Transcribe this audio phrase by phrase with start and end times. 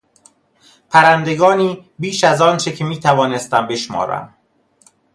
[0.89, 4.35] پرندگانی بیش از آنچه که میتوانستم بشمارم